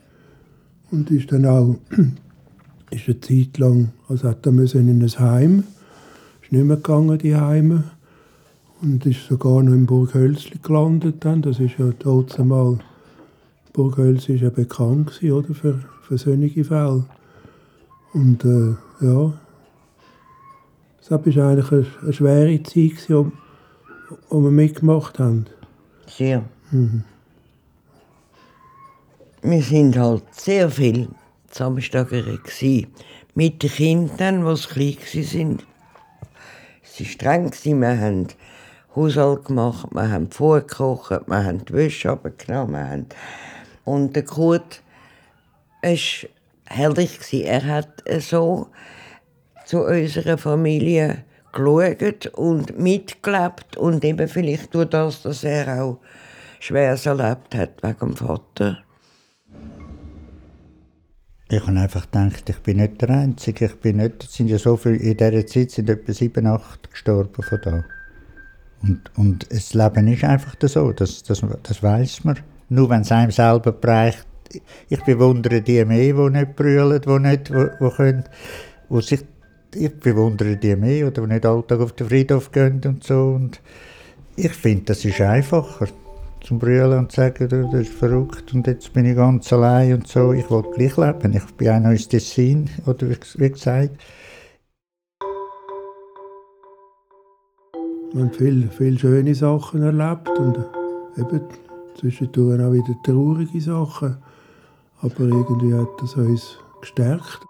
Und 0.92 1.12
ist 1.12 1.32
dann 1.32 1.46
auch 1.46 1.76
ist 2.92 3.08
eine 3.08 3.20
Zeit 3.20 3.58
lang, 3.58 3.92
also 4.08 4.30
hat 4.30 4.46
er 4.46 4.54
in 4.76 5.02
ein 5.02 5.20
Heim, 5.20 5.64
ist 6.42 6.52
nicht 6.52 6.64
mehr 6.64 6.78
gegangen, 6.78 7.18
die 7.18 7.36
Heime 7.36 7.84
und 8.82 9.06
ist 9.06 9.28
sogar 9.28 9.64
noch 9.64 9.74
in 9.74 9.86
Burghölzli 9.86 10.60
gelandet 10.62 11.24
dann. 11.26 11.42
Das 11.42 11.60
ist 11.60 11.78
ja 11.78 11.92
dort 12.00 12.40
einmal, 12.40 12.80
Burghölzli 13.74 14.36
ist 14.36 14.42
ja 14.42 14.50
bekannt 14.50 15.08
gewesen, 15.08 15.32
oder, 15.32 15.54
für, 15.54 15.80
für 16.04 16.18
solche 16.18 16.64
Fälle. 16.64 17.06
Und 18.14 18.46
äh, 18.46 18.76
ja, 19.06 19.34
das 21.00 21.12
war 21.12 21.20
eigentlich 21.20 21.72
eine, 21.72 21.86
eine 22.02 22.14
schwere 22.14 22.64
Zeit, 22.64 23.10
die 23.10 23.14
wir 24.32 24.52
mitgemacht 24.52 25.20
haben. 25.20 25.46
Sehr. 26.08 26.44
Mhm. 26.72 27.04
Wir 29.42 29.62
sind 29.62 29.98
halt 29.98 30.24
sehr 30.32 30.70
viel 30.70 31.10
Samstager 31.52 32.24
mit 33.36 33.62
den 33.62 33.70
Kindern, 33.70 34.58
die 34.58 34.96
klein 34.96 35.34
waren. 35.34 35.60
Es 36.82 37.00
war 37.00 37.06
streng, 37.06 37.52
wir 37.64 38.00
haben 38.00 38.28
Haushalt 38.96 39.46
gemacht, 39.46 39.88
wir 39.92 40.10
haben 40.10 40.32
vorgekocht, 40.32 41.28
wir 41.28 41.44
haben 41.44 41.66
die 41.66 41.74
Wäsche 41.74 42.12
abgenommen. 42.12 43.08
Und 43.84 44.16
der 44.16 44.24
Kurt 44.24 44.82
war 45.82 45.98
herrlich. 46.68 47.20
Er 47.46 47.66
hat 47.66 48.04
so 48.20 48.68
zu 49.66 49.84
unserer 49.84 50.38
Familie 50.38 51.26
geschaut 51.52 52.28
und 52.28 52.80
mitgelebt. 52.80 53.78
Und 53.78 54.04
eben 54.04 54.28
vielleicht 54.28 54.74
durch 54.74 54.90
das, 54.90 55.24
dass 55.24 55.44
er 55.44 55.84
auch 55.84 56.00
Schweres 56.60 57.06
erlebt 57.06 57.54
hat 57.56 57.84
wegen 57.84 58.00
dem 58.00 58.16
Vater. 58.16 58.80
Ich 61.48 61.62
habe 61.62 61.80
einfach 61.80 62.10
gedacht, 62.10 62.50
ich 62.50 62.60
bin 62.60 62.78
nicht 62.78 63.02
der 63.02 63.10
Einzige. 63.12 63.66
Ich 63.66 63.76
bin 63.76 63.98
nicht, 63.98 64.24
es 64.24 64.34
sind 64.34 64.48
ja 64.48 64.58
so 64.58 64.78
viele, 64.78 64.96
in 64.96 65.16
dieser 65.16 65.46
Zeit 65.46 65.72
sind 65.72 65.90
etwa 65.90 66.12
sieben, 66.12 66.48
acht 66.48 66.90
gestorben 66.90 67.44
von 67.44 67.60
da. 67.62 67.86
Und, 68.82 69.02
und 69.16 69.52
das 69.52 69.74
Leben 69.74 70.08
ist 70.08 70.24
einfach 70.24 70.56
so, 70.62 70.92
das, 70.92 71.24
das, 71.24 71.44
das 71.64 71.84
weiß 71.84 72.24
man. 72.24 72.40
Nur 72.70 72.90
wenn 72.90 73.02
es 73.02 73.12
einem 73.12 73.32
selber 73.32 73.72
bereicht. 73.72 74.26
Ich 74.90 75.04
bewundere 75.04 75.62
die 75.62 75.84
mehr, 75.84 76.14
die 76.14 76.30
nicht 76.30 76.56
brüllen, 76.56 77.02
die 77.02 77.20
nicht, 77.20 77.54
wo, 77.54 77.68
wo 77.80 77.90
können, 77.90 78.24
wo 78.90 79.02
sich, 79.02 79.22
ich 79.74 80.00
bewundere 80.00 80.56
die 80.56 80.76
mehr, 80.76 81.08
oder 81.08 81.24
die 81.24 81.34
nicht 81.34 81.46
Alltag 81.46 81.80
auf 81.80 81.94
den 81.94 82.08
Friedhof 82.08 82.52
gehen 82.52 82.82
und 82.86 83.04
so. 83.04 83.34
Und 83.36 83.60
ich 84.36 84.54
finde, 84.54 84.86
das 84.86 85.04
ist 85.04 85.20
einfacher. 85.20 85.88
zum 86.46 86.60
Brüllen 86.60 87.00
und 87.00 87.12
sagen, 87.12 87.50
du, 87.50 87.70
das 87.72 87.82
ist 87.82 87.94
verrückt 87.94 88.54
und 88.54 88.68
jetzt 88.68 88.94
bin 88.94 89.06
ich 89.06 89.16
ganz 89.16 89.52
allein 89.52 89.96
und 89.96 90.08
so. 90.08 90.32
Ich 90.32 90.50
wollte 90.50 90.70
gleich 90.72 90.96
leben. 90.96 91.34
Ich 91.34 91.46
bin 91.58 91.70
auch 91.70 91.80
noch 91.80 91.92
ins 91.92 92.08
Tessin, 92.08 92.70
oder 92.86 93.08
wie 93.10 93.50
gesagt. 93.50 93.98
Wir 98.16 98.22
haben 98.22 98.32
viele, 98.32 98.70
viele 98.70 98.98
schöne 98.98 99.36
Sachen 99.36 99.84
erlebt 99.84 100.30
und 100.40 100.58
eben 101.18 101.42
zwischendurch 102.00 102.62
auch 102.62 102.72
wieder 102.72 102.96
traurige 103.04 103.60
Sachen. 103.60 104.16
Aber 105.02 105.20
irgendwie 105.20 105.74
hat 105.74 105.90
das 106.00 106.16
uns 106.16 106.58
gestärkt. 106.80 107.42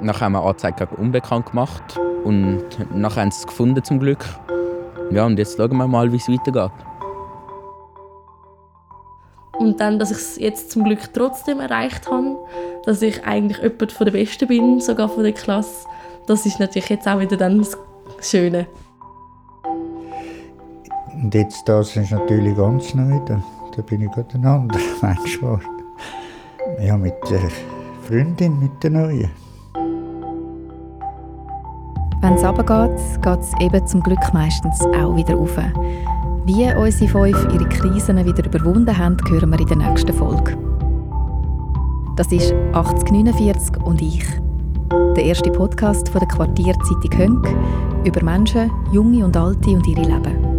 Nachher 0.00 0.26
haben 0.26 0.34
wir 0.34 0.44
Anzeige 0.44 0.86
gegen 0.86 1.02
unbekannt 1.02 1.46
gemacht 1.46 1.98
und 2.22 2.62
nachher 2.94 3.22
haben 3.22 3.32
sie 3.32 3.40
es 3.40 3.46
gefunden 3.48 3.82
zum 3.82 3.98
Glück. 3.98 4.24
Ja, 5.10 5.26
und 5.26 5.40
jetzt 5.40 5.56
schauen 5.56 5.76
wir 5.76 5.88
mal, 5.88 6.12
wie 6.12 6.18
es 6.18 6.28
weitergeht. 6.28 6.70
Und 9.58 9.80
dann, 9.80 9.98
dass 9.98 10.12
ich 10.12 10.18
es 10.18 10.38
jetzt 10.38 10.70
zum 10.70 10.84
Glück 10.84 11.12
trotzdem 11.12 11.58
erreicht 11.58 12.08
habe, 12.08 12.36
dass 12.84 13.02
ich 13.02 13.24
eigentlich 13.24 13.60
jemand 13.60 13.90
von 13.90 14.04
der 14.04 14.12
Besten 14.12 14.46
bin, 14.46 14.80
sogar 14.80 15.08
von 15.08 15.24
der 15.24 15.32
Klasse, 15.32 15.88
das 16.28 16.46
ist 16.46 16.60
natürlich 16.60 16.90
jetzt 16.90 17.08
auch 17.08 17.18
wieder 17.18 17.36
dann 17.36 17.58
das 17.58 17.76
Schöne. 18.20 18.68
Und 21.24 21.34
jetzt 21.34 21.66
das 21.66 21.96
ist 21.96 22.10
natürlich 22.10 22.54
ganz 22.54 22.94
neu. 22.94 23.18
Da, 23.24 23.42
da 23.74 23.80
bin 23.80 24.02
ich 24.02 24.10
gerade 24.12 24.34
ein 24.34 24.44
anderer 24.44 24.78
Mensch 25.02 25.40
geworden. 25.40 25.62
Ja, 26.82 26.98
mit 26.98 27.14
der 27.30 27.40
Freundin, 28.02 28.58
mit 28.58 28.82
der 28.82 28.90
Neuen. 28.90 29.30
Wenn 32.20 32.34
es 32.34 32.44
runtergeht, 32.44 33.22
geht 33.22 33.40
es 33.40 33.52
eben 33.58 33.86
zum 33.86 34.02
Glück 34.02 34.34
meistens 34.34 34.78
auch 34.82 35.16
wieder 35.16 35.34
rauf. 35.34 35.56
Wie 36.44 36.70
unsere 36.76 37.10
fünf 37.10 37.54
ihre 37.54 37.68
Krisen 37.70 38.22
wieder 38.22 38.44
überwunden 38.44 38.96
haben, 38.96 39.16
hören 39.30 39.50
wir 39.50 39.60
in 39.60 39.66
der 39.66 39.76
nächsten 39.78 40.12
Folge. 40.12 40.58
Das 42.16 42.30
ist 42.30 42.52
8049 42.74 43.82
und 43.82 44.02
ich. 44.02 44.26
Der 45.16 45.24
erste 45.24 45.50
Podcast 45.50 46.06
von 46.10 46.18
der 46.18 46.28
Quartierzeitung 46.28 47.16
Hönk 47.16 47.48
über 48.06 48.22
Menschen, 48.22 48.70
Junge 48.92 49.24
und 49.24 49.34
Alte 49.38 49.70
und 49.70 49.86
ihre 49.86 50.02
Leben. 50.02 50.53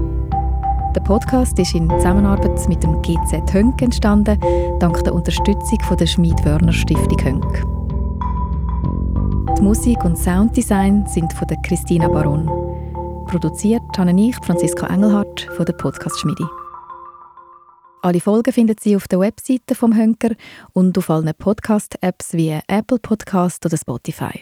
Der 0.95 1.01
Podcast 1.01 1.59
ist 1.59 1.75
in 1.75 1.89
Zusammenarbeit 1.89 2.69
mit 2.69 2.81
dem 2.81 3.01
GZ 3.01 3.53
Hönk 3.53 3.81
entstanden, 3.81 4.39
dank 4.79 5.03
der 5.03 5.13
Unterstützung 5.13 5.77
von 5.81 5.97
der 5.97 6.05
Schmid-Wörner-Stiftung 6.05 7.21
Hönk. 7.21 7.65
Die 9.57 9.61
Musik 9.61 10.01
und 10.05 10.17
Sounddesign 10.17 11.05
sind 11.05 11.33
von 11.33 11.49
der 11.49 11.57
Christina 11.63 12.07
Baron. 12.07 12.45
Produziert 13.27 13.81
habe 13.97 14.11
ich, 14.17 14.37
Franziska 14.37 14.87
Engelhardt, 14.87 15.41
von 15.57 15.65
der 15.65 15.73
Podcast 15.73 16.17
Schmidi. 16.21 16.45
Alle 18.01 18.21
Folgen 18.21 18.53
finden 18.53 18.77
Sie 18.79 18.95
auf 18.95 19.09
der 19.09 19.19
Webseite 19.19 19.75
vom 19.75 19.97
Hönker 19.97 20.33
und 20.71 20.97
auf 20.97 21.09
allen 21.09 21.33
Podcast-Apps 21.37 22.31
wie 22.31 22.57
Apple 22.67 22.99
Podcast 22.99 23.65
oder 23.65 23.75
Spotify. 23.75 24.41